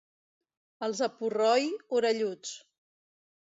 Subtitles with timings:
[0.87, 1.69] Els de Purroi,
[2.01, 2.59] orelluts.